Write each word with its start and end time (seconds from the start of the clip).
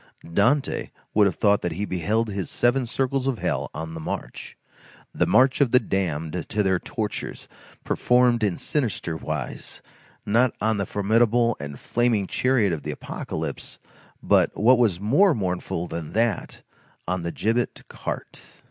Dante 0.33 0.89
would 1.13 1.27
have 1.27 1.35
thought 1.35 1.61
that 1.61 1.73
he 1.73 1.85
beheld 1.85 2.27
his 2.27 2.49
seven 2.49 2.87
circles 2.87 3.27
of 3.27 3.37
hell 3.37 3.69
on 3.71 3.93
the 3.93 3.99
march. 3.99 4.57
The 5.13 5.27
march 5.27 5.61
of 5.61 5.69
the 5.69 5.79
damned 5.79 6.49
to 6.49 6.63
their 6.63 6.79
tortures, 6.79 7.47
performed 7.83 8.43
in 8.43 8.57
sinister 8.57 9.15
wise, 9.15 9.83
not 10.25 10.55
on 10.59 10.77
the 10.77 10.87
formidable 10.87 11.55
and 11.59 11.79
flaming 11.79 12.25
chariot 12.25 12.73
of 12.73 12.81
the 12.81 12.89
Apocalypse, 12.89 13.77
but, 14.23 14.59
what 14.59 14.79
was 14.79 14.99
more 14.99 15.35
mournful 15.35 15.85
than 15.85 16.13
that, 16.13 16.63
on 17.07 17.21
the 17.21 17.31
gibbet 17.31 17.83
cart. 17.87 18.41